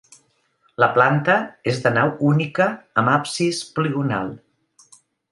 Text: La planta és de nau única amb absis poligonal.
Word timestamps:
La 0.83 0.87
planta 0.93 1.33
és 1.73 1.81
de 1.83 1.91
nau 1.97 2.13
única 2.29 2.67
amb 3.01 3.11
absis 3.17 3.59
poligonal. 3.75 4.33